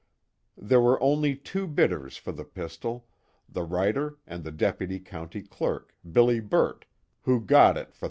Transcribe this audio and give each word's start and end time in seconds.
There 0.57 0.81
were 0.81 0.99
only 1.03 1.35
two 1.35 1.67
bidders 1.67 2.17
for 2.17 2.31
the 2.31 2.43
pistol, 2.43 3.05
the 3.47 3.61
writer 3.61 4.17
and 4.25 4.43
the 4.43 4.49
deputy 4.51 4.99
county 4.99 5.43
clerk, 5.43 5.95
Billy 6.11 6.39
Burt, 6.39 6.85
who 7.21 7.39
got 7.39 7.77
it 7.77 7.93
for 7.93 7.97
$13. 7.99 7.99